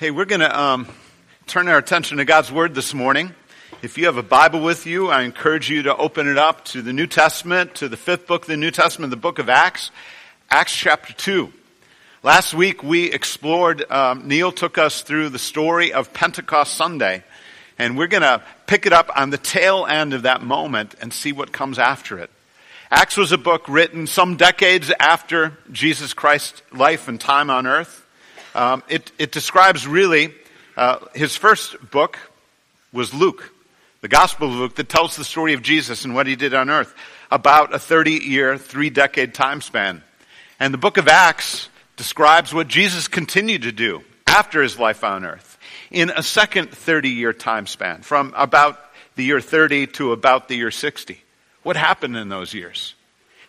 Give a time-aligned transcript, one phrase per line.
[0.00, 0.86] Hey, we're going to um,
[1.48, 3.34] turn our attention to God's Word this morning.
[3.82, 6.82] If you have a Bible with you, I encourage you to open it up to
[6.82, 9.90] the New Testament, to the fifth book of the New Testament, the book of Acts,
[10.50, 11.52] Acts chapter 2.
[12.22, 17.24] Last week we explored, um, Neil took us through the story of Pentecost Sunday,
[17.76, 21.12] and we're going to pick it up on the tail end of that moment and
[21.12, 22.30] see what comes after it.
[22.92, 28.04] Acts was a book written some decades after Jesus Christ's life and time on earth.
[28.54, 30.34] Um, it, it, describes really,
[30.76, 32.18] uh, his first book
[32.92, 33.52] was Luke,
[34.00, 36.70] the Gospel of Luke, that tells the story of Jesus and what he did on
[36.70, 36.94] earth,
[37.30, 40.02] about a 30 year, three decade time span.
[40.58, 45.24] And the book of Acts describes what Jesus continued to do after his life on
[45.24, 45.58] earth
[45.90, 48.78] in a second 30 year time span, from about
[49.16, 51.22] the year 30 to about the year 60.
[51.62, 52.94] What happened in those years?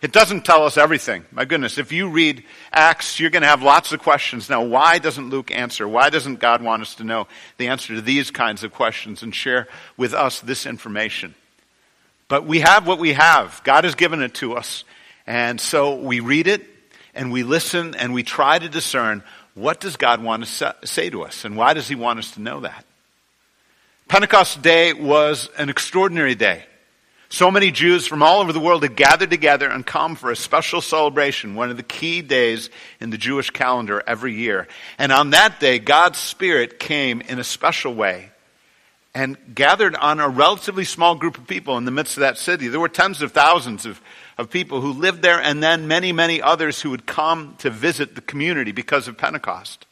[0.02, 1.26] It doesn't tell us everything.
[1.30, 4.48] My goodness, if you read Acts, you're going to have lots of questions.
[4.48, 5.86] Now, why doesn't Luke answer?
[5.86, 9.34] Why doesn't God want us to know the answer to these kinds of questions and
[9.34, 11.34] share with us this information?
[12.28, 13.60] But we have what we have.
[13.62, 14.84] God has given it to us.
[15.26, 16.66] And so we read it
[17.14, 19.22] and we listen and we try to discern
[19.54, 22.40] what does God want to say to us and why does he want us to
[22.40, 22.86] know that?
[24.08, 26.64] Pentecost Day was an extraordinary day.
[27.32, 30.36] So many Jews from all over the world had gathered together and come for a
[30.36, 34.66] special celebration, one of the key days in the Jewish calendar every year.
[34.98, 38.30] And on that day, God's Spirit came in a special way
[39.14, 42.66] and gathered on a relatively small group of people in the midst of that city.
[42.66, 44.00] There were tens of thousands of,
[44.36, 48.16] of people who lived there and then many, many others who would come to visit
[48.16, 49.86] the community because of Pentecost.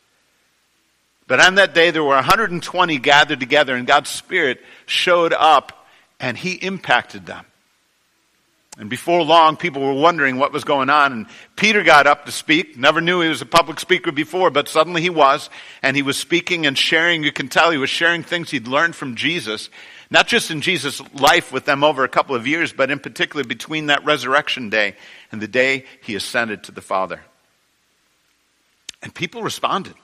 [1.28, 5.77] But on that day, there were 120 gathered together and God's Spirit showed up
[6.20, 7.44] and he impacted them.
[8.78, 11.12] And before long, people were wondering what was going on.
[11.12, 12.76] And Peter got up to speak.
[12.76, 15.50] Never knew he was a public speaker before, but suddenly he was.
[15.82, 17.24] And he was speaking and sharing.
[17.24, 19.68] You can tell he was sharing things he'd learned from Jesus.
[20.10, 23.44] Not just in Jesus' life with them over a couple of years, but in particular
[23.44, 24.94] between that resurrection day
[25.32, 27.20] and the day he ascended to the Father.
[29.02, 29.94] And people responded.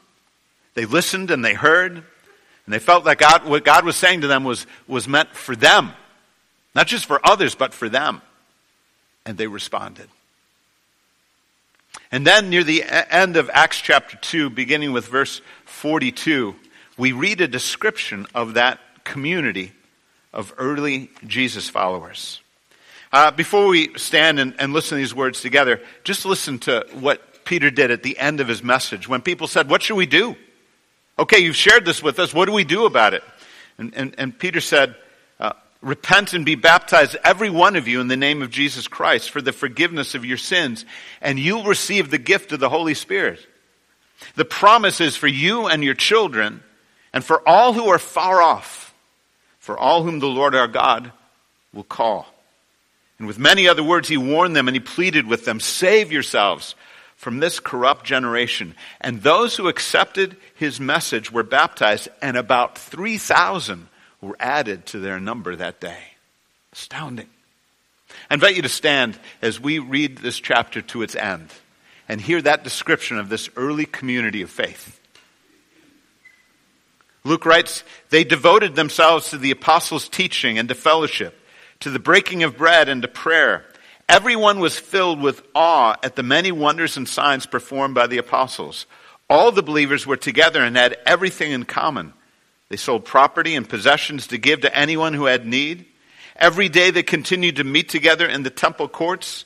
[0.74, 1.92] They listened and they heard.
[1.96, 5.54] And they felt that God, what God was saying to them was, was meant for
[5.54, 5.92] them.
[6.74, 8.22] Not just for others, but for them.
[9.24, 10.08] And they responded.
[12.10, 16.54] And then near the end of Acts chapter 2, beginning with verse 42,
[16.96, 19.72] we read a description of that community
[20.32, 22.40] of early Jesus followers.
[23.12, 27.44] Uh, before we stand and, and listen to these words together, just listen to what
[27.44, 30.34] Peter did at the end of his message when people said, What should we do?
[31.18, 32.34] Okay, you've shared this with us.
[32.34, 33.22] What do we do about it?
[33.78, 34.96] And, and, and Peter said,
[35.84, 39.42] Repent and be baptized, every one of you, in the name of Jesus Christ for
[39.42, 40.86] the forgiveness of your sins,
[41.20, 43.46] and you'll receive the gift of the Holy Spirit.
[44.34, 46.62] The promise is for you and your children,
[47.12, 48.94] and for all who are far off,
[49.58, 51.12] for all whom the Lord our God
[51.74, 52.26] will call.
[53.18, 56.74] And with many other words, he warned them and he pleaded with them save yourselves
[57.14, 58.74] from this corrupt generation.
[59.02, 63.88] And those who accepted his message were baptized, and about 3,000
[64.24, 65.98] were added to their number that day.
[66.72, 67.28] Astounding.
[68.30, 71.50] I invite you to stand as we read this chapter to its end
[72.08, 75.00] and hear that description of this early community of faith.
[77.24, 81.38] Luke writes, They devoted themselves to the apostles' teaching and to fellowship,
[81.80, 83.64] to the breaking of bread and to prayer.
[84.08, 88.84] Everyone was filled with awe at the many wonders and signs performed by the apostles.
[89.30, 92.12] All the believers were together and had everything in common.
[92.68, 95.86] They sold property and possessions to give to anyone who had need.
[96.36, 99.44] Every day they continued to meet together in the temple courts.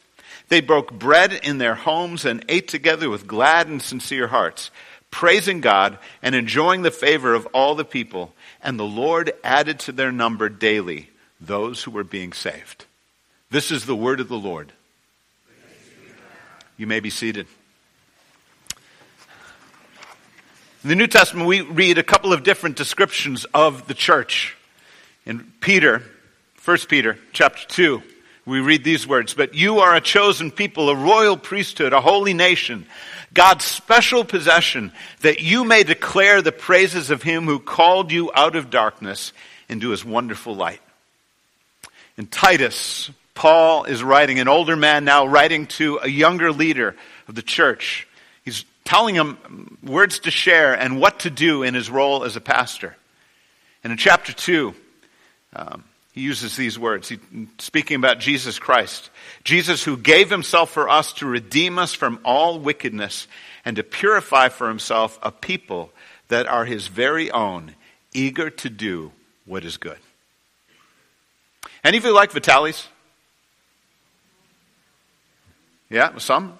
[0.48, 4.70] They broke bread in their homes and ate together with glad and sincere hearts,
[5.10, 8.32] praising God and enjoying the favor of all the people.
[8.62, 12.86] And the Lord added to their number daily those who were being saved.
[13.50, 14.72] This is the word of the Lord.
[16.76, 17.46] You may be seated.
[20.88, 24.56] In the New Testament, we read a couple of different descriptions of the church.
[25.26, 26.02] In Peter,
[26.64, 28.02] 1 Peter chapter 2,
[28.46, 32.32] we read these words, But you are a chosen people, a royal priesthood, a holy
[32.32, 32.86] nation,
[33.34, 34.90] God's special possession,
[35.20, 39.34] that you may declare the praises of him who called you out of darkness
[39.68, 40.80] into his wonderful light.
[42.16, 46.96] In Titus, Paul is writing, an older man now writing to a younger leader
[47.28, 48.07] of the church
[48.88, 52.96] telling him words to share and what to do in his role as a pastor.
[53.84, 54.74] And in chapter 2,
[55.56, 57.18] um, he uses these words, he,
[57.58, 59.10] speaking about Jesus Christ.
[59.44, 63.28] Jesus who gave himself for us to redeem us from all wickedness
[63.62, 65.90] and to purify for himself a people
[66.28, 67.74] that are his very own,
[68.14, 69.12] eager to do
[69.44, 69.98] what is good.
[71.84, 72.88] Any of you like Vitale's?
[75.90, 76.58] Yeah, some?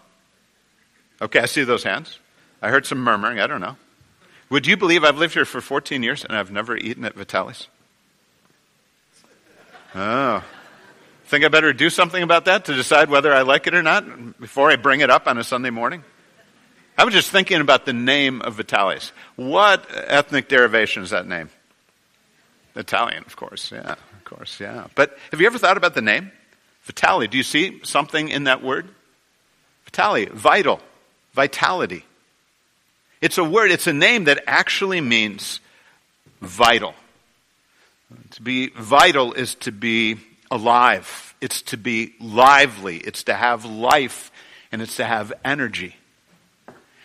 [1.21, 2.19] Okay, I see those hands.
[2.63, 3.41] I heard some murmuring.
[3.41, 3.77] I don't know.
[4.51, 7.69] Would you believe I've lived here for 14 years and I've never eaten at Vitale's?
[9.95, 10.43] Oh.
[11.27, 14.41] Think I better do something about that to decide whether I like it or not
[14.41, 16.03] before I bring it up on a Sunday morning?
[16.97, 19.13] I was just thinking about the name of Vitale's.
[19.37, 21.51] What ethnic derivation is that name?
[22.75, 23.71] Italian, of course.
[23.71, 24.59] Yeah, of course.
[24.59, 24.87] Yeah.
[24.95, 26.33] But have you ever thought about the name?
[26.85, 27.27] Vitale.
[27.27, 28.89] Do you see something in that word?
[29.85, 30.81] Vitale, vital,
[31.39, 32.05] vitality.
[33.21, 35.61] It's a word, it's a name that actually means
[36.41, 36.97] vital.
[38.33, 40.17] To be vital is to be
[40.51, 44.33] alive, it's to be lively, it's to have life,
[44.73, 45.95] and it's to have energy.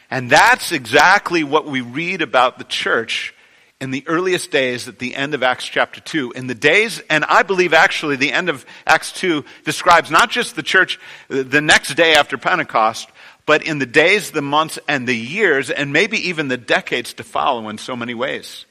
[0.10, 3.36] And that's exactly what we read about the church
[3.80, 6.32] in the earliest days at the end of Acts chapter 2.
[6.32, 10.56] In the days, and I believe actually the end of Acts 2 describes not just
[10.56, 13.10] the church the next day after Pentecost,
[13.46, 17.24] but in the days, the months, and the years, and maybe even the decades to
[17.24, 18.66] follow in so many ways.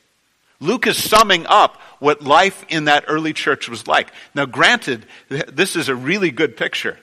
[0.61, 4.13] Luke is summing up what life in that early church was like.
[4.35, 6.99] Now, granted, this is a really good picture.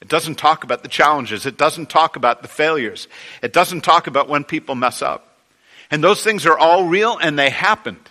[0.00, 1.46] It doesn't talk about the challenges.
[1.46, 3.08] It doesn't talk about the failures.
[3.40, 5.38] It doesn't talk about when people mess up.
[5.90, 8.10] And those things are all real and they happened.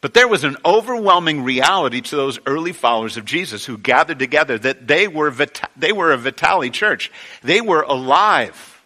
[0.00, 4.58] But there was an overwhelming reality to those early followers of Jesus who gathered together
[4.58, 5.34] that they were,
[5.76, 7.12] they were a Vitale church.
[7.42, 8.82] They were alive.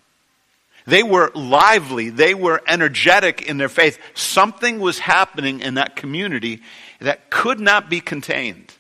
[0.87, 2.11] They were lively.
[2.11, 3.99] They were energetic in their faith.
[4.15, 6.63] Something was happening in that community
[7.01, 8.75] that could not be contained.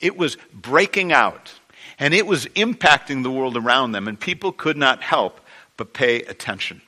[0.00, 1.52] It was breaking out
[1.98, 5.40] and it was impacting the world around them, and people could not help
[5.76, 6.82] but pay attention.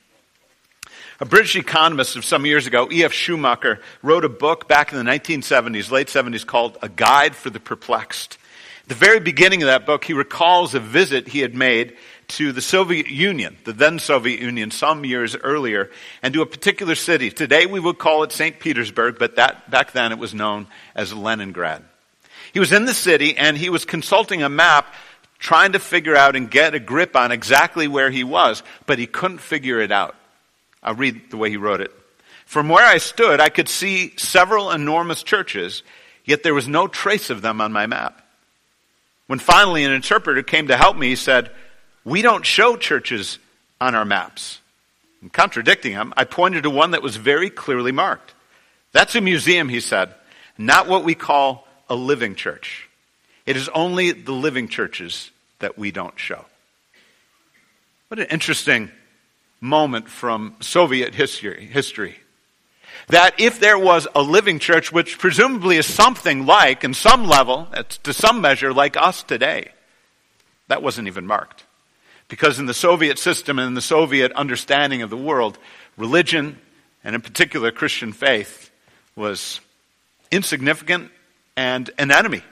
[1.21, 3.13] A British economist of some years ago, E.F.
[3.13, 7.59] Schumacher, wrote a book back in the 1970s, late 70s, called A Guide for the
[7.59, 8.37] Perplexed.
[8.83, 11.95] At the very beginning of that book, he recalls a visit he had made
[12.27, 15.89] to the Soviet Union, the then Soviet Union, some years earlier,
[16.21, 17.31] and to a particular city.
[17.31, 18.59] Today we would call it St.
[18.59, 21.81] Petersburg, but that, back then it was known as Leningrad.
[22.51, 24.93] He was in the city and he was consulting a map
[25.39, 29.07] trying to figure out and get a grip on exactly where he was, but he
[29.07, 30.15] couldn't figure it out.
[30.85, 31.91] I'll read the way he wrote it.
[32.45, 35.81] From where I stood, I could see several enormous churches,
[36.23, 38.21] yet there was no trace of them on my map.
[39.25, 41.49] When finally an interpreter came to help me, he said,
[42.03, 43.39] we don't show churches
[43.81, 44.59] on our maps.
[45.21, 48.35] And contradicting him, I pointed to one that was very clearly marked.
[48.91, 50.13] That's a museum, he said,
[50.55, 52.87] not what we call a living church.
[53.47, 56.45] It is only the living churches that we don't show.
[58.09, 58.91] What an interesting
[59.65, 61.65] moment from Soviet history.
[61.65, 62.17] history.
[63.07, 67.67] That if there was a living church, which presumably is something like, in some level,
[68.03, 69.71] to some measure, like us today,
[70.67, 71.65] that wasn't even marked.
[72.27, 75.59] Because in the Soviet system and in the Soviet understanding of the world,
[75.97, 76.59] religion,
[77.03, 78.71] and in particular Christian faith,
[79.15, 79.59] was
[80.31, 81.11] insignificant
[81.55, 82.43] and an enemy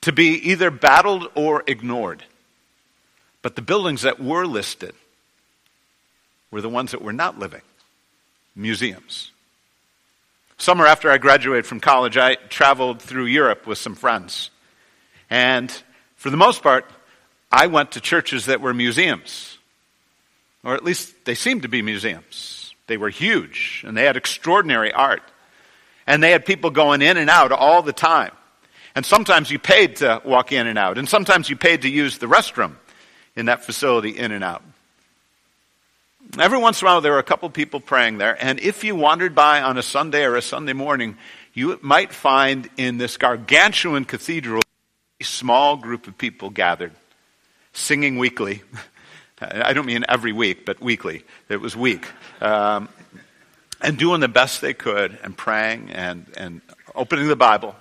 [0.00, 2.24] to be either battled or ignored.
[3.42, 4.94] But the buildings that were listed
[6.52, 7.62] were the ones that were not living
[8.54, 9.32] museums.
[10.58, 14.50] Summer after I graduated from college, I traveled through Europe with some friends.
[15.28, 15.72] And
[16.14, 16.88] for the most part,
[17.50, 19.58] I went to churches that were museums,
[20.62, 22.74] or at least they seemed to be museums.
[22.86, 25.22] They were huge, and they had extraordinary art.
[26.06, 28.32] And they had people going in and out all the time.
[28.94, 32.18] And sometimes you paid to walk in and out, and sometimes you paid to use
[32.18, 32.76] the restroom
[33.34, 34.62] in that facility in and out.
[36.38, 38.96] Every once in a while, there were a couple people praying there, and if you
[38.96, 41.18] wandered by on a Sunday or a Sunday morning,
[41.52, 44.62] you might find in this gargantuan cathedral
[45.20, 46.92] a small group of people gathered
[47.74, 48.62] singing weekly.
[49.42, 51.22] I don't mean every week, but weekly.
[51.50, 52.06] It was week.
[52.40, 52.88] Um,
[53.82, 56.62] and doing the best they could and praying and, and
[56.94, 57.76] opening the Bible.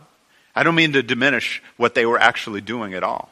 [0.54, 3.32] I don't mean to diminish what they were actually doing at all.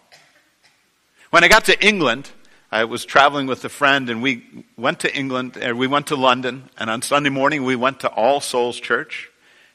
[1.29, 2.31] When I got to England,
[2.71, 4.43] I was traveling with a friend and we
[4.77, 8.09] went to England, and we went to London, and on Sunday morning we went to
[8.09, 9.29] All Souls Church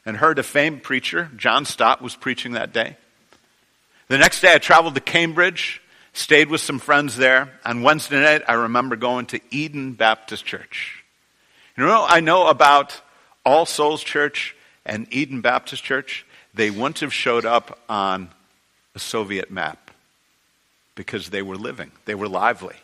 [0.05, 2.95] and heard a famed preacher, John Stott, was preaching that day.
[4.07, 5.81] The next day I traveled to Cambridge
[6.15, 7.51] Stayed with some friends there.
[7.65, 11.03] On Wednesday night, I remember going to Eden Baptist Church.
[11.75, 13.01] You know, I know about
[13.45, 16.25] All Souls Church and Eden Baptist Church.
[16.53, 18.29] They wouldn't have showed up on
[18.95, 19.91] a Soviet map
[20.95, 22.77] because they were living, they were lively.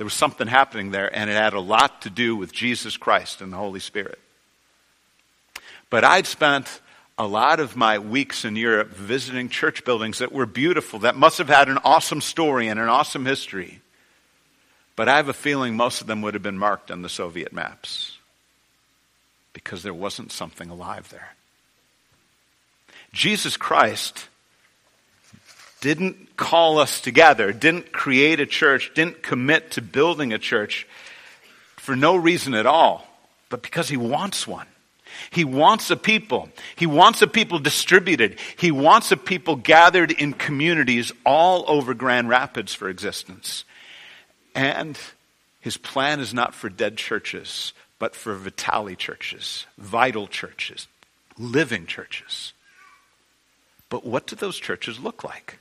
[0.00, 3.42] There was something happening there, and it had a lot to do with Jesus Christ
[3.42, 4.18] and the Holy Spirit.
[5.90, 6.80] But I'd spent
[7.18, 11.36] a lot of my weeks in Europe visiting church buildings that were beautiful, that must
[11.36, 13.82] have had an awesome story and an awesome history.
[14.96, 17.52] But I have a feeling most of them would have been marked on the Soviet
[17.52, 18.16] maps
[19.52, 21.34] because there wasn't something alive there.
[23.12, 24.28] Jesus Christ
[25.80, 30.86] didn't call us together, didn't create a church, didn't commit to building a church
[31.76, 33.06] for no reason at all,
[33.48, 34.66] but because he wants one.
[35.30, 36.48] He wants a people.
[36.76, 38.38] He wants a people distributed.
[38.56, 43.64] He wants a people gathered in communities all over Grand Rapids for existence.
[44.54, 44.98] And
[45.60, 50.88] his plan is not for dead churches, but for vitali churches, vital churches,
[51.38, 52.52] living churches.
[53.88, 55.59] But what do those churches look like?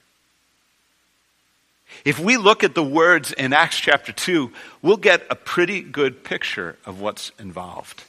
[2.05, 4.51] If we look at the words in Acts chapter 2,
[4.81, 8.03] we'll get a pretty good picture of what's involved.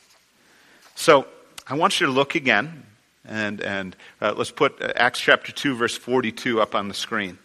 [0.94, 1.26] So
[1.66, 2.84] I want you to look again,
[3.24, 7.38] and, and uh, let's put uh, Acts chapter 2, verse 42 up on the screen.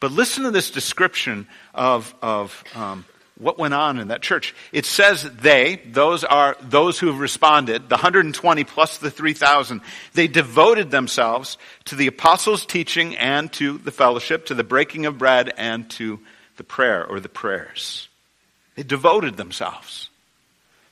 [0.00, 3.04] But listen to this description of, of um,
[3.38, 4.54] what went on in that church.
[4.72, 9.80] It says they, those are those who have responded, the 120 plus the 3,000,
[10.14, 15.18] they devoted themselves to the apostles' teaching and to the fellowship, to the breaking of
[15.18, 16.20] bread and to
[16.56, 18.08] the prayer or the prayers.
[18.74, 20.10] They devoted themselves.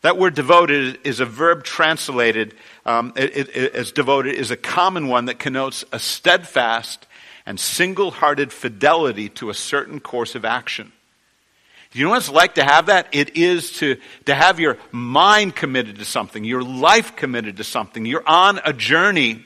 [0.03, 5.09] That word devoted is a verb translated um, it, it, as devoted is a common
[5.09, 7.07] one that connotes a steadfast
[7.47, 10.93] and single hearted fidelity to a certain course of action.
[11.95, 13.07] Do you know what it's like to have that?
[13.13, 18.05] It is to, to have your mind committed to something, your life committed to something.
[18.05, 19.45] You're on a journey.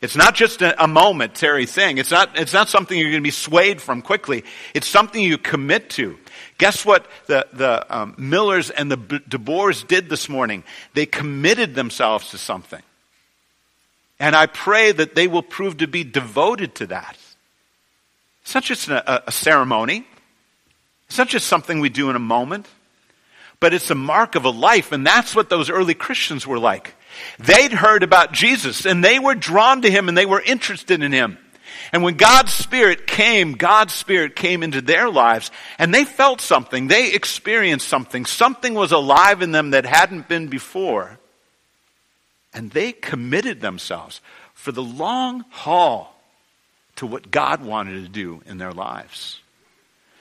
[0.00, 1.98] It's not just a, a momentary thing.
[1.98, 4.44] It's not, it's not something you're going to be swayed from quickly.
[4.74, 6.16] It's something you commit to.
[6.58, 10.62] Guess what the, the um, Millers and the DeBoers did this morning?
[10.94, 12.82] They committed themselves to something.
[14.20, 17.18] And I pray that they will prove to be devoted to that.
[18.42, 20.06] It's not just a, a ceremony.
[21.08, 22.66] It's not just something we do in a moment,
[23.60, 26.94] but it's a mark of a life, and that's what those early Christians were like.
[27.38, 31.12] They'd heard about Jesus, and they were drawn to him, and they were interested in
[31.12, 31.38] him.
[31.92, 36.86] And when God's Spirit came, God's Spirit came into their lives, and they felt something.
[36.86, 38.26] They experienced something.
[38.26, 41.18] Something was alive in them that hadn't been before.
[42.52, 44.20] And they committed themselves
[44.54, 46.14] for the long haul
[46.96, 49.40] to what God wanted to do in their lives.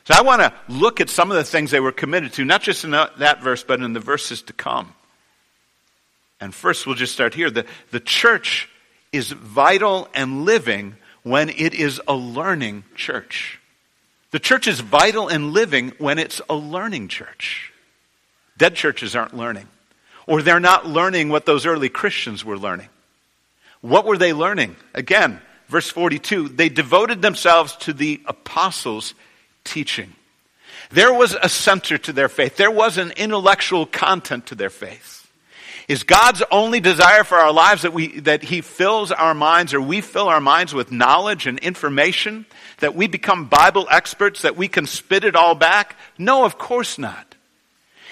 [0.07, 2.61] So I want to look at some of the things they were committed to, not
[2.61, 4.93] just in that verse, but in the verses to come.
[6.39, 7.49] And first, we'll just start here.
[7.49, 8.69] The, the church
[9.11, 13.59] is vital and living when it is a learning church.
[14.31, 17.73] The church is vital and living when it's a learning church.
[18.57, 19.67] Dead churches aren't learning,
[20.25, 22.87] or they're not learning what those early Christians were learning.
[23.81, 24.77] What were they learning?
[24.93, 29.13] Again, verse 42 they devoted themselves to the apostles'
[29.67, 30.13] teaching.
[30.89, 32.57] There was a center to their faith.
[32.57, 35.29] There was an intellectual content to their faith.
[35.87, 39.79] Is God's only desire for our lives that we, that He fills our minds or
[39.79, 42.45] we fill our minds with knowledge and information?
[42.79, 44.41] That we become Bible experts?
[44.41, 45.97] That we can spit it all back?
[46.17, 47.35] No, of course not.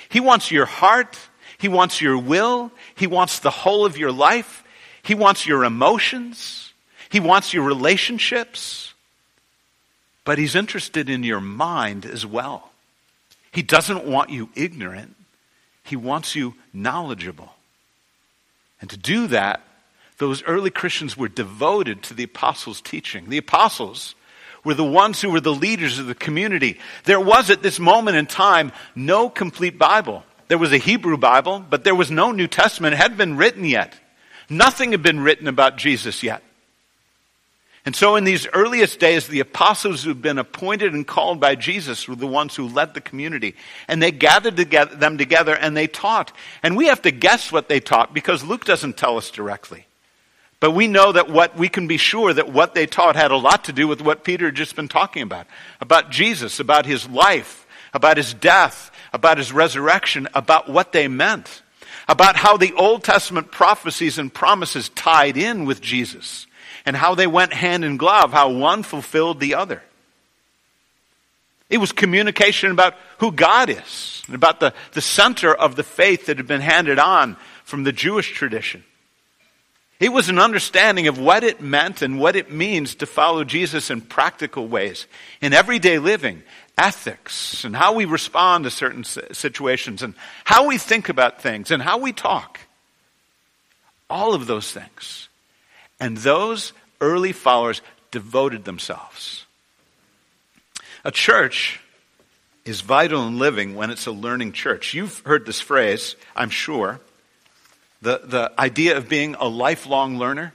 [0.07, 1.19] He wants your heart.
[1.57, 2.71] He wants your will.
[2.95, 4.63] He wants the whole of your life.
[5.03, 6.73] He wants your emotions.
[7.09, 8.94] He wants your relationships.
[10.25, 12.71] But he's interested in your mind as well.
[13.51, 15.15] He doesn't want you ignorant,
[15.83, 17.51] he wants you knowledgeable.
[18.81, 19.61] And to do that,
[20.17, 23.29] those early Christians were devoted to the apostles' teaching.
[23.29, 24.15] The apostles
[24.63, 26.79] were the ones who were the leaders of the community.
[27.05, 30.23] There was at this moment in time no complete Bible.
[30.47, 32.93] There was a Hebrew Bible, but there was no New Testament.
[32.93, 33.93] It hadn't been written yet.
[34.49, 36.43] Nothing had been written about Jesus yet.
[37.85, 42.07] And so in these earliest days, the apostles who'd been appointed and called by Jesus
[42.07, 43.55] were the ones who led the community.
[43.87, 46.35] And they gathered together, them together and they taught.
[46.63, 49.85] And we have to guess what they taught because Luke doesn't tell us directly.
[50.59, 53.37] But we know that what, we can be sure that what they taught had a
[53.37, 55.45] lot to do with what Peter had just been talking about.
[55.79, 61.61] About Jesus, about his life, about his death, about his resurrection, about what they meant.
[62.07, 66.47] About how the Old Testament prophecies and promises tied in with Jesus
[66.85, 69.81] and how they went hand in glove, how one fulfilled the other.
[71.69, 76.27] It was communication about who God is, and about the, the center of the faith
[76.27, 78.83] that had been handed on from the Jewish tradition.
[79.99, 83.89] It was an understanding of what it meant and what it means to follow Jesus
[83.89, 85.07] in practical ways,
[85.41, 86.43] in everyday living,
[86.77, 91.81] ethics, and how we respond to certain situations, and how we think about things, and
[91.81, 92.59] how we talk.
[94.09, 95.29] All of those things.
[95.99, 99.45] And those early followers devoted themselves.
[101.03, 101.79] A church
[102.65, 104.93] is vital in living when it's a learning church.
[104.93, 106.99] You've heard this phrase, I'm sure.
[108.01, 110.53] The, the idea of being a lifelong learner,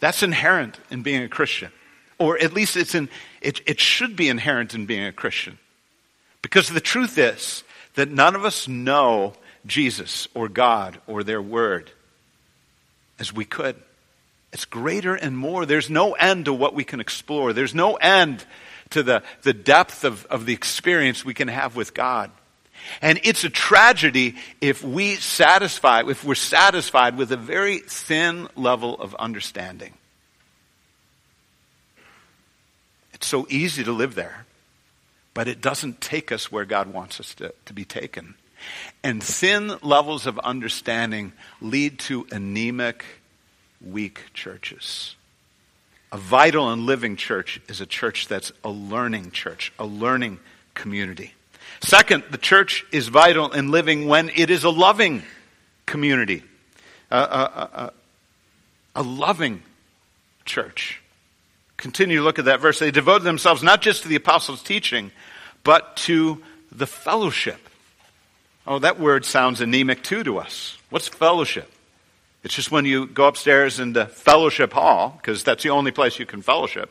[0.00, 1.70] that's inherent in being a Christian.
[2.18, 3.08] Or at least it's in,
[3.40, 5.58] it, it should be inherent in being a Christian.
[6.42, 7.64] Because the truth is
[7.94, 9.34] that none of us know
[9.66, 11.90] Jesus or God or their word
[13.18, 13.76] as we could.
[14.54, 15.66] It's greater and more.
[15.66, 17.52] There's no end to what we can explore.
[17.52, 18.44] There's no end
[18.90, 22.30] to the, the depth of, of the experience we can have with God.
[23.02, 28.94] And it's a tragedy if we satisfy, if we're satisfied with a very thin level
[29.00, 29.94] of understanding.
[33.12, 34.46] It's so easy to live there,
[35.32, 38.36] but it doesn't take us where God wants us to, to be taken.
[39.02, 43.04] And thin levels of understanding lead to anemic,
[43.84, 45.16] weak churches.
[46.12, 50.38] A vital and living church is a church that's a learning church, a learning
[50.74, 51.34] community.
[51.80, 55.22] Second, the church is vital and living when it is a loving
[55.86, 56.42] community,
[57.10, 57.20] a, a,
[57.74, 57.92] a,
[58.96, 59.62] a loving
[60.44, 61.00] church.
[61.76, 62.78] Continue to look at that verse.
[62.78, 65.10] They devoted themselves not just to the apostles' teaching,
[65.64, 67.68] but to the fellowship.
[68.66, 70.78] Oh, that word sounds anemic too to us.
[70.90, 71.70] What's fellowship?
[72.44, 76.18] It's just when you go upstairs in the fellowship hall, because that's the only place
[76.18, 76.90] you can fellowship,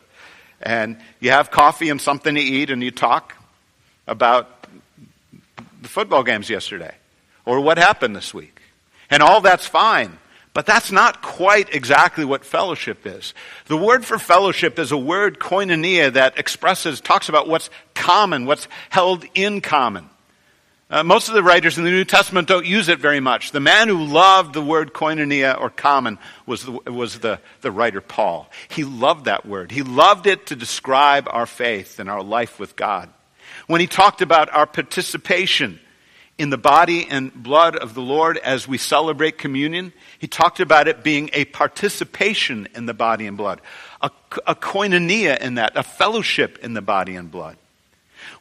[0.61, 3.35] and you have coffee and something to eat, and you talk
[4.07, 4.67] about
[5.81, 6.95] the football games yesterday
[7.45, 8.59] or what happened this week.
[9.09, 10.17] And all that's fine.
[10.53, 13.33] But that's not quite exactly what fellowship is.
[13.65, 18.67] The word for fellowship is a word koinonia that expresses, talks about what's common, what's
[18.89, 20.09] held in common.
[20.93, 23.51] Uh, most of the writers in the New Testament don't use it very much.
[23.51, 27.99] The man who loved the word koinonia or common was, the, was the, the writer
[27.99, 28.49] Paul.
[28.69, 29.71] He loved that word.
[29.71, 33.09] He loved it to describe our faith and our life with God
[33.67, 35.79] when he talked about our participation
[36.37, 40.87] in the body and blood of the Lord as we celebrate communion, he talked about
[40.87, 43.61] it being a participation in the body and blood,
[44.01, 44.09] a,
[44.47, 47.57] a koinonia in that, a fellowship in the body and blood.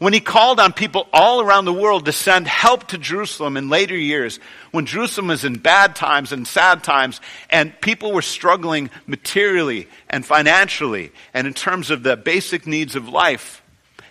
[0.02, 3.68] When he called on people all around the world to send help to Jerusalem in
[3.68, 4.40] later years,
[4.72, 10.26] when Jerusalem was in bad times and sad times, and people were struggling materially and
[10.26, 13.62] financially and in terms of the basic needs of life,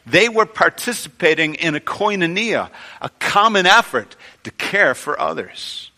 [0.06, 2.70] they were participating in a koinonia,
[3.02, 5.92] a common effort to care for others.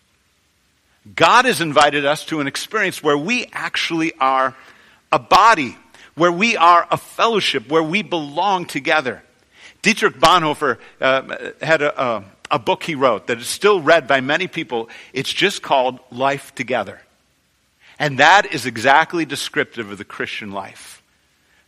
[1.15, 4.55] God has invited us to an experience where we actually are
[5.11, 5.77] a body,
[6.15, 9.21] where we are a fellowship, where we belong together.
[9.83, 14.21] Dietrich Bonhoeffer uh, had a, a, a book he wrote that is still read by
[14.21, 14.89] many people.
[15.11, 17.01] It's just called Life Together.
[17.99, 21.03] And that is exactly descriptive of the Christian life.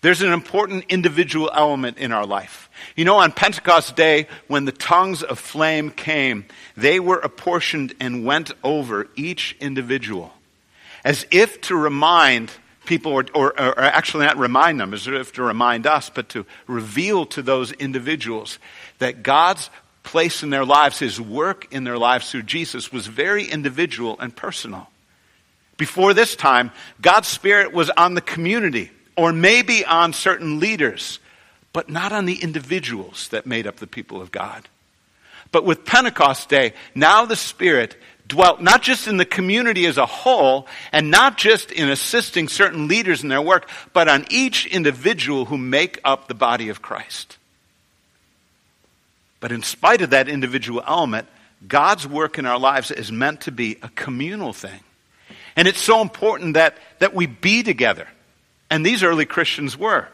[0.01, 2.69] There's an important individual element in our life.
[2.95, 6.45] You know, on Pentecost Day, when the tongues of flame came,
[6.77, 10.31] they were apportioned and went over each individual.
[11.03, 12.51] As if to remind
[12.85, 16.45] people, or, or, or, actually not remind them, as if to remind us, but to
[16.67, 18.59] reveal to those individuals
[18.99, 19.69] that God's
[20.03, 24.35] place in their lives, His work in their lives through Jesus was very individual and
[24.35, 24.89] personal.
[25.77, 26.71] Before this time,
[27.01, 31.19] God's Spirit was on the community or maybe on certain leaders,
[31.73, 34.69] but not on the individuals that made up the people of God.
[35.51, 37.95] But with Pentecost Day, now the Spirit
[38.27, 42.87] dwelt not just in the community as a whole, and not just in assisting certain
[42.87, 47.37] leaders in their work, but on each individual who make up the body of Christ.
[49.39, 51.27] But in spite of that individual element,
[51.67, 54.79] God's work in our lives is meant to be a communal thing.
[55.55, 58.07] And it's so important that, that we be together.
[58.69, 60.07] And these early Christians were.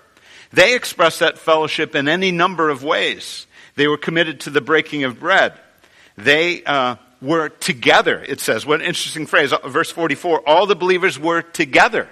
[0.52, 3.48] They expressed that fellowship in any number of ways.
[3.76, 5.54] They were committed to the breaking of bread.
[6.18, 8.66] They uh, were together, it says.
[8.66, 9.54] What an interesting phrase.
[9.66, 12.10] Verse 44 all the believers were together.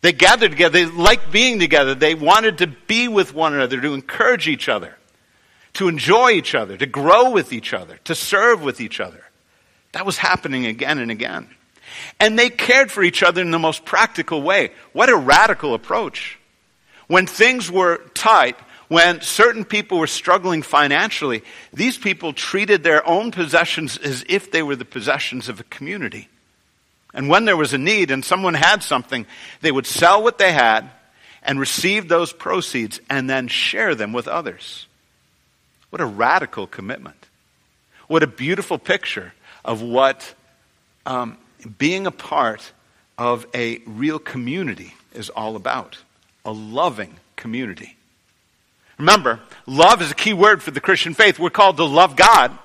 [0.00, 0.84] They gathered together.
[0.84, 1.94] They liked being together.
[1.94, 4.96] They wanted to be with one another, to encourage each other,
[5.74, 9.24] to enjoy each other, to grow with each other, to serve with each other.
[9.92, 11.48] That was happening again and again.
[12.20, 14.70] And they cared for each other in the most practical way.
[14.92, 16.38] What a radical approach.
[17.08, 18.56] When things were tight,
[18.88, 24.62] when certain people were struggling financially, these people treated their own possessions as if they
[24.62, 26.28] were the possessions of a community.
[27.12, 29.26] And when there was a need and someone had something,
[29.60, 30.90] they would sell what they had
[31.42, 34.86] and receive those proceeds and then share them with others.
[35.90, 37.26] What a radical commitment.
[38.06, 40.34] What a beautiful picture of what
[41.04, 41.36] um,
[41.78, 42.72] being a part
[43.18, 45.98] of a real community is all about
[46.44, 47.97] a loving community.
[48.98, 51.38] Remember, love is a key word for the Christian faith.
[51.38, 52.56] We're called to love God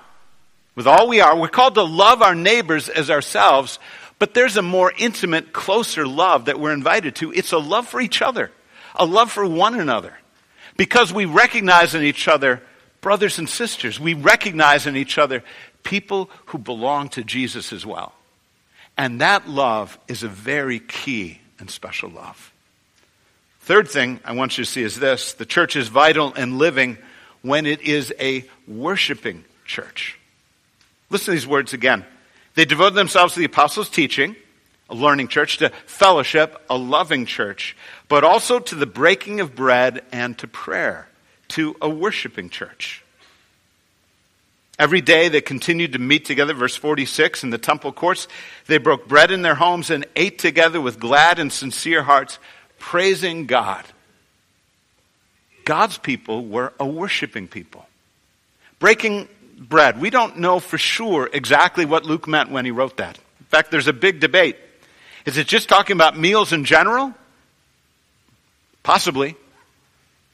[0.74, 1.38] with all we are.
[1.38, 3.78] We're called to love our neighbors as ourselves,
[4.18, 7.32] but there's a more intimate, closer love that we're invited to.
[7.32, 8.50] It's a love for each other,
[8.96, 10.14] a love for one another.
[10.76, 12.60] Because we recognize in each other
[13.04, 14.00] brothers and sisters.
[14.00, 15.44] We recognize in each other
[15.82, 18.14] people who belong to Jesus as well.
[18.96, 22.53] And that love is a very key and special love.
[23.64, 26.98] Third thing I want you to see is this the church is vital and living
[27.40, 30.18] when it is a worshiping church.
[31.08, 32.04] Listen to these words again.
[32.56, 34.36] They devoted themselves to the apostles' teaching,
[34.90, 37.74] a learning church, to fellowship, a loving church,
[38.06, 41.08] but also to the breaking of bread and to prayer,
[41.48, 43.02] to a worshiping church.
[44.78, 48.28] Every day they continued to meet together, verse 46, in the temple courts.
[48.66, 52.38] They broke bread in their homes and ate together with glad and sincere hearts,
[52.84, 53.82] praising God.
[55.64, 57.86] God's people were a worshiping people.
[58.78, 59.26] Breaking
[59.58, 59.98] bread.
[59.98, 63.16] We don't know for sure exactly what Luke meant when he wrote that.
[63.40, 64.58] In fact, there's a big debate.
[65.24, 67.14] Is it just talking about meals in general?
[68.82, 69.34] Possibly.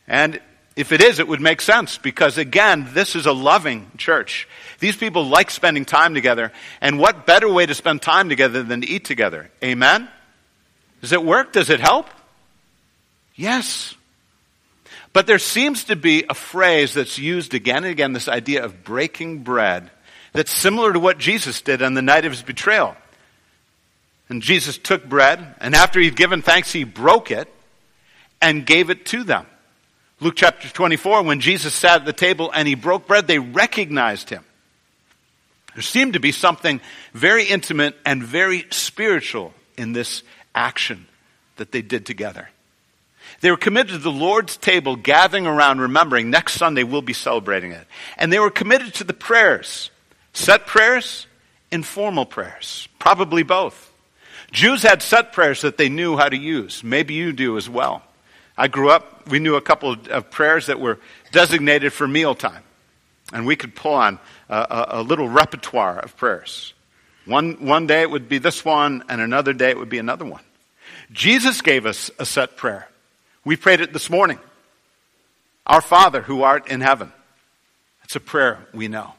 [0.09, 0.41] And
[0.75, 4.49] if it is, it would make sense because, again, this is a loving church.
[4.81, 6.51] These people like spending time together.
[6.81, 9.53] And what better way to spend time together than to eat together?
[9.63, 10.09] Amen?
[11.01, 11.53] Does it work?
[11.53, 12.09] Does it help?
[13.41, 13.95] Yes.
[15.15, 18.85] But there seems to be a phrase that's used again and again this idea of
[18.85, 19.91] breaking bread
[20.35, 22.95] that's similar to what Jesus did on the night of his betrayal.
[24.29, 27.49] And Jesus took bread, and after he'd given thanks, he broke it
[28.43, 29.47] and gave it to them.
[30.21, 34.29] Luke chapter 24, when Jesus sat at the table and he broke bread, they recognized
[34.29, 34.45] him.
[35.75, 36.83] There seemed to be something
[37.15, 40.23] very intimate and very spiritual in this
[40.55, 41.07] action
[41.57, 42.51] that they did together.
[43.41, 47.73] They were committed to the Lord's table, gathering around, remembering next Sunday we'll be celebrating
[47.73, 47.87] it.
[48.17, 49.91] And they were committed to the prayers
[50.33, 51.27] set prayers,
[51.71, 53.93] informal prayers, probably both.
[54.53, 56.85] Jews had set prayers that they knew how to use.
[56.85, 58.03] Maybe you do as well.
[58.57, 60.99] I grew up, we knew a couple of prayers that were
[61.33, 62.63] designated for mealtime.
[63.33, 66.75] And we could pull on a, a, little repertoire of prayers.
[67.27, 70.25] One, one day it would be this one, and another day it would be another
[70.25, 70.43] one.
[71.13, 72.90] Jesus gave us a set prayer.
[73.45, 74.39] We prayed it this morning.
[75.67, 77.13] Our Father who art in heaven.
[78.05, 79.15] It's a prayer we know.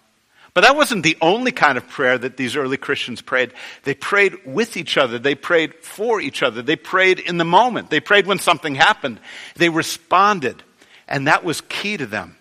[0.54, 3.54] But that wasn't the only kind of prayer that these early Christians prayed.
[3.84, 5.18] They prayed with each other.
[5.18, 6.62] They prayed for each other.
[6.62, 7.90] They prayed in the moment.
[7.90, 9.20] They prayed when something happened.
[9.56, 10.62] They responded.
[11.08, 12.36] And that was key to them.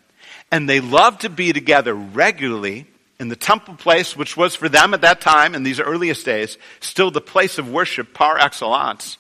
[0.50, 2.86] And they loved to be together regularly
[3.20, 6.58] in the temple place, which was for them at that time, in these earliest days,
[6.80, 9.18] still the place of worship par excellence.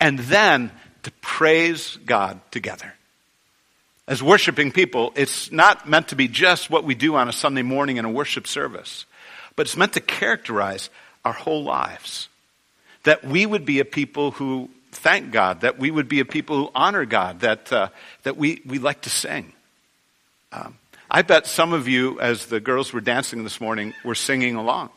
[0.00, 0.70] And then
[1.04, 2.94] to praise God together
[4.06, 7.62] as worshiping people, it's not meant to be just what we do on a Sunday
[7.62, 9.06] morning in a worship service,
[9.56, 10.90] but it's meant to characterize
[11.24, 12.28] our whole lives.
[13.04, 16.56] That we would be a people who thank God, that we would be a people
[16.56, 17.88] who honor God, that, uh,
[18.24, 19.52] that we, we like to sing.
[20.52, 20.78] Um,
[21.10, 24.90] I bet some of you, as the girls were dancing this morning, were singing along.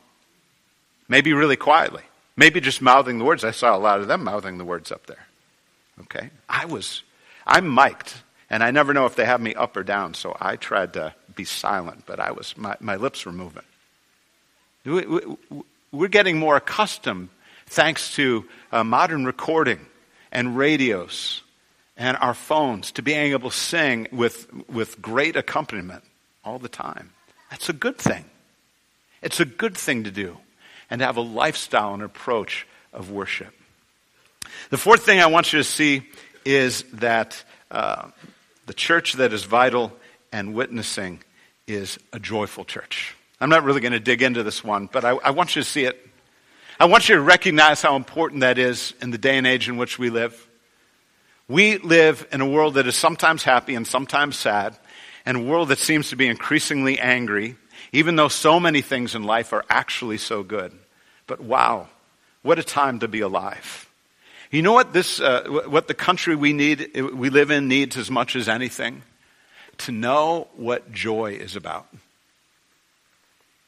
[1.07, 2.03] Maybe really quietly.
[2.35, 3.43] Maybe just mouthing the words.
[3.43, 5.26] I saw a lot of them mouthing the words up there.
[6.01, 6.29] Okay?
[6.47, 7.03] I was,
[7.45, 8.13] I'm mic'd.
[8.49, 11.13] And I never know if they have me up or down, so I tried to
[11.35, 13.63] be silent, but I was, my, my lips were moving.
[14.85, 15.03] We,
[15.91, 17.27] we're getting more accustomed,
[17.65, 19.85] thanks to uh, modern recording
[20.31, 21.41] and radios
[21.97, 26.03] and our phones, to being able to sing with, with great accompaniment
[26.45, 27.11] all the time.
[27.49, 28.25] That's a good thing.
[29.21, 30.37] It's a good thing to do
[30.89, 33.53] and to have a lifestyle and approach of worship.
[34.69, 36.05] The fourth thing I want you to see
[36.43, 38.09] is that uh,
[38.65, 39.93] the church that is vital
[40.33, 41.23] and witnessing
[41.67, 43.15] is a joyful church.
[43.39, 45.67] I'm not really going to dig into this one, but I, I, want you to
[45.67, 46.05] see it.
[46.81, 49.77] I want you to recognize how important that is in the day and age in
[49.77, 50.47] which we live.
[51.47, 54.77] We live in a world that is sometimes happy and sometimes sad,
[55.25, 57.55] and a world that seems to be increasingly angry,
[57.93, 60.73] even though so many things in life are actually so good.
[61.25, 61.87] But wow,
[62.41, 63.86] what a time to be alive.
[64.51, 68.09] You know what this, uh, what the country we need, we live in needs as
[68.09, 69.03] much as anything?
[69.79, 71.87] To know what joy is about.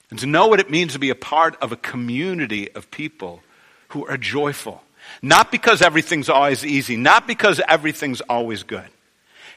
[0.10, 3.44] And to know what it means to be a part of a community of people
[3.89, 4.82] who are joyful.
[5.22, 8.88] Not because everything's always easy, not because everything's always good.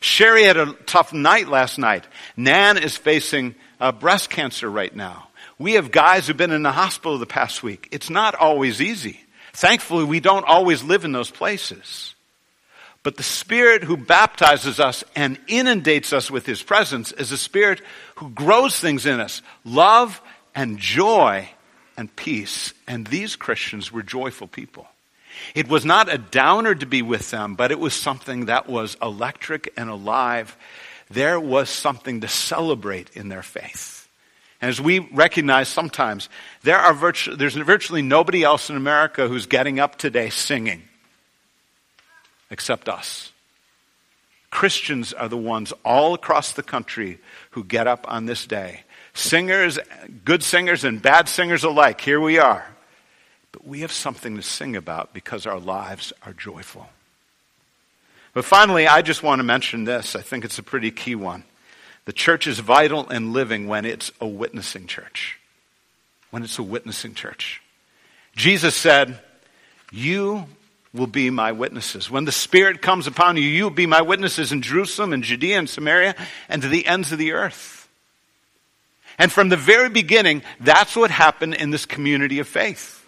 [0.01, 2.05] Sherry had a tough night last night.
[2.37, 5.29] Nan is facing uh, breast cancer right now.
[5.59, 7.89] We have guys who've been in the hospital the past week.
[7.93, 9.21] It's not always easy.
[9.53, 12.15] Thankfully, we don't always live in those places.
[13.03, 17.81] But the Spirit who baptizes us and inundates us with His presence is a Spirit
[18.17, 20.21] who grows things in us love
[20.55, 21.51] and joy
[21.97, 22.73] and peace.
[22.87, 24.87] And these Christians were joyful people.
[25.55, 28.97] It was not a downer to be with them, but it was something that was
[29.03, 30.57] electric and alive.
[31.11, 34.02] There was something to celebrate in their faith.
[34.63, 36.29] And as we recognize sometimes,
[36.63, 40.85] there are virtu- there's virtually nobody else in America who's getting up today singing
[42.49, 43.33] except us.
[44.51, 47.19] Christians are the ones all across the country
[47.51, 48.85] who get up on this day.
[49.15, 49.79] Singers,
[50.25, 52.65] good singers and bad singers alike, here we are.
[53.51, 56.89] But we have something to sing about because our lives are joyful.
[58.33, 60.15] But finally, I just want to mention this.
[60.15, 61.43] I think it's a pretty key one.
[62.05, 65.39] The church is vital and living when it's a witnessing church.
[66.31, 67.63] When it's a witnessing church.
[68.35, 69.21] Jesus said,
[69.93, 70.47] You
[70.93, 72.11] will be my witnesses.
[72.11, 75.59] When the Spirit comes upon you, you will be my witnesses in Jerusalem and Judea
[75.59, 76.15] and Samaria
[76.49, 77.89] and to the ends of the earth.
[79.19, 82.99] And from the very beginning, that's what happened in this community of faith.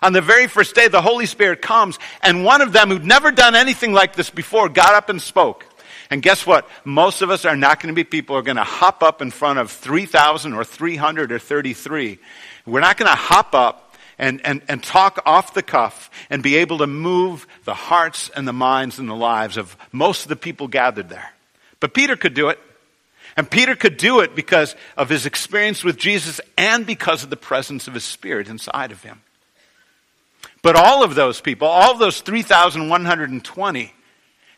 [0.00, 3.30] On the very first day, the Holy Spirit comes, and one of them who'd never
[3.30, 5.64] done anything like this before got up and spoke.
[6.12, 6.68] And guess what?
[6.84, 9.22] Most of us are not going to be people who are going to hop up
[9.22, 12.18] in front of 3,000 or 300 or 33.
[12.66, 16.56] We're not going to hop up and, and, and talk off the cuff and be
[16.56, 20.36] able to move the hearts and the minds and the lives of most of the
[20.36, 21.32] people gathered there.
[21.80, 22.58] But Peter could do it.
[23.34, 27.38] And Peter could do it because of his experience with Jesus and because of the
[27.38, 29.22] presence of his Spirit inside of him.
[30.60, 33.94] But all of those people, all of those 3,120,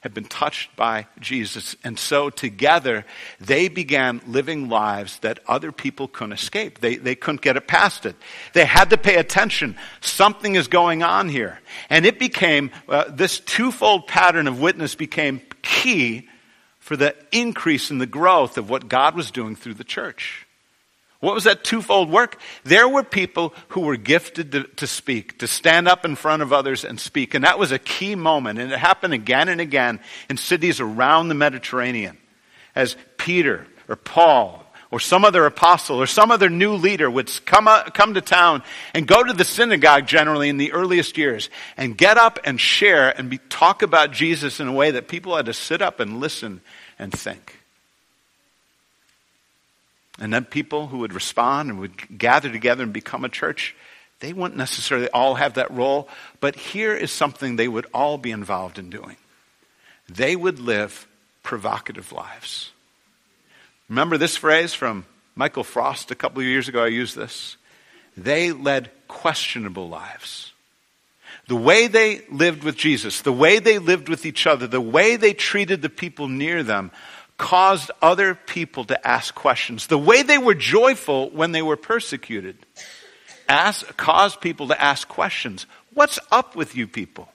[0.05, 1.77] have been touched by Jesus.
[1.83, 3.07] And so together,
[3.41, 6.81] they began living lives that other people couldn't escape.
[6.81, 8.15] They, they couldn't get it past it.
[8.53, 9.77] They had to pay attention.
[10.03, 11.59] Something is going on here.
[11.89, 16.29] And it became, uh, this twofold pattern of witness became key
[16.81, 20.44] for the increase in the growth of what God was doing through the church.
[21.25, 22.39] What was that twofold work?
[22.65, 26.53] There were people who were gifted to, to, speak, to stand up in front of
[26.53, 27.33] others and speak.
[27.33, 28.59] And that was a key moment.
[28.59, 32.19] And it happened again and again in cities around the Mediterranean
[32.75, 37.69] as Peter or Paul or some other apostle or some other new leader would come,
[37.69, 41.97] uh, come to town and go to the synagogue generally in the earliest years and
[41.97, 45.47] get up and share and be, talk about Jesus in a way that people had
[45.47, 46.61] to sit up and listen
[46.99, 47.64] and think.
[50.19, 53.75] And then people who would respond and would gather together and become a church,
[54.21, 56.09] they wouldn't necessarily all have that role,
[56.41, 59.17] but here is something they would all be involved in doing.
[60.09, 61.07] They would live
[61.43, 62.71] provocative lives.
[63.89, 66.85] Remember this phrase from Michael Frost a couple of years ago?
[66.85, 67.57] I used this.
[68.17, 70.53] They led questionable lives.
[71.49, 75.17] The way they lived with Jesus, the way they lived with each other, the way
[75.17, 76.91] they treated the people near them
[77.37, 79.87] caused other people to ask questions.
[79.89, 82.57] The way they were joyful when they were persecuted
[83.49, 85.67] caused people to ask questions.
[85.93, 87.29] What's up with you people?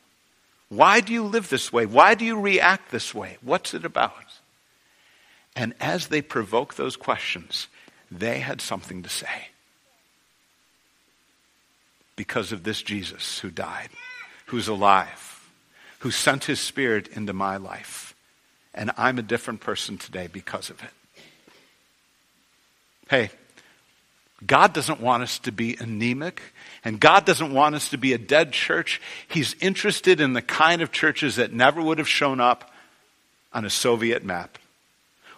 [0.70, 1.86] Why do you live this way?
[1.86, 3.38] Why do you react this way?
[3.42, 4.14] What's it about?
[5.56, 7.68] And as they provoked those questions,
[8.12, 9.50] they had something to say.
[12.16, 13.90] Because of this Jesus who died,
[14.48, 15.50] who's alive,
[16.00, 18.09] who sent his spirit into my life
[18.74, 20.90] and I'm a different person today because of it.
[23.10, 23.32] Hey,
[24.46, 26.42] God doesn't want us to be anemic,
[26.86, 29.02] and God doesn't want us to be a dead church.
[29.28, 32.72] He's interested in the kind of churches that never would have shown up
[33.52, 34.58] on a Soviet map.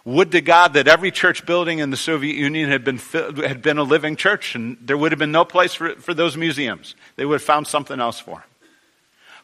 [0.04, 3.78] Would to God that every church building in the Soviet Union had been, had been
[3.78, 6.94] a living church, and there would have been no place for, for those museums.
[7.16, 8.44] They would have found something else for.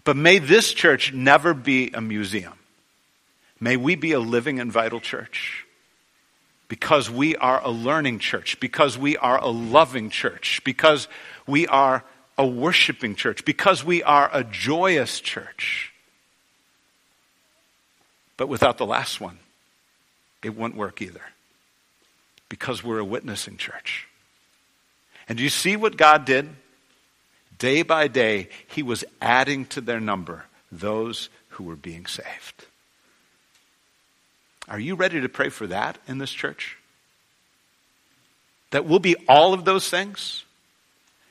[0.05, 2.58] But may this church never be a museum.
[3.61, 5.66] May we be a living and vital church
[6.68, 11.09] because we are a learning church, because we are a loving church, because
[11.47, 12.05] we are
[12.37, 15.92] a worshiping church, because we are a joyous church.
[18.37, 19.38] But without the last one,
[20.44, 21.23] it wouldn't work either
[22.49, 24.07] because we're a witnessing church.
[25.29, 26.49] And do you see what God did?
[27.59, 32.67] Day by day, He was adding to their number those who were being saved.
[34.68, 36.76] Are you ready to pray for that in this church?
[38.70, 40.44] That we'll be all of those things?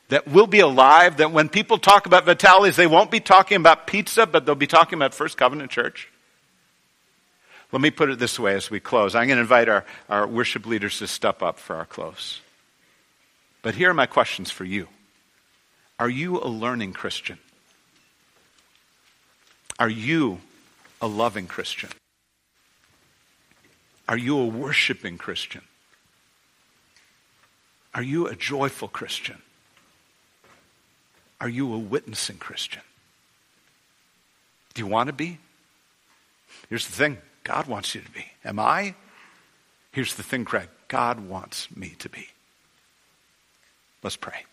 [0.10, 3.88] that we'll be alive, that when people talk about vitalities, they won't be talking about
[3.88, 6.10] pizza, but they'll be talking about First Covenant Church?
[7.72, 9.14] Let me put it this way as we close.
[9.14, 12.40] I'm going to invite our, our worship leaders to step up for our close.
[13.62, 14.88] But here are my questions for you
[16.00, 17.38] Are you a learning Christian?
[19.78, 20.40] Are you
[21.02, 21.90] a loving Christian?
[24.08, 25.62] Are you a worshiping Christian?
[27.94, 29.42] Are you a joyful Christian?
[31.42, 32.82] Are you a witnessing Christian?
[34.74, 35.40] Do you want to be?
[36.70, 38.26] Here's the thing God wants you to be.
[38.46, 38.96] Am I?
[39.92, 42.28] Here's the thing, Craig God wants me to be.
[44.04, 44.46] Let's pray.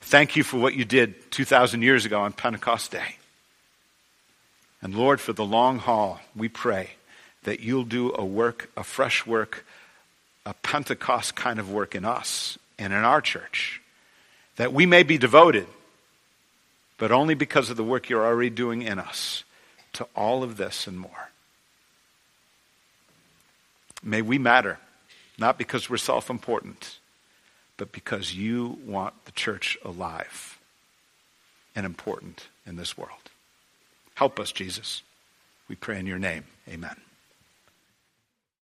[0.00, 3.16] Thank you for what you did 2,000 years ago on Pentecost Day.
[4.80, 6.90] And Lord, for the long haul, we pray
[7.44, 9.64] that you'll do a work, a fresh work,
[10.44, 13.80] a Pentecost kind of work in us and in our church.
[14.56, 15.66] That we may be devoted,
[16.98, 19.44] but only because of the work you're already doing in us,
[19.94, 21.30] to all of this and more.
[24.02, 24.78] May we matter,
[25.38, 26.98] not because we're self important,
[27.76, 30.58] but because you want the church alive
[31.74, 33.30] and important in this world.
[34.14, 35.02] Help us, Jesus.
[35.68, 36.44] We pray in your name.
[36.68, 37.07] Amen.